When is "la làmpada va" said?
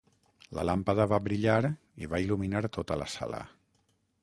0.59-1.19